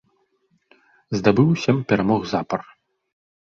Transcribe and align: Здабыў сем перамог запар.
Здабыў 1.19 1.49
сем 1.67 1.77
перамог 1.95 2.21
запар. 2.35 2.61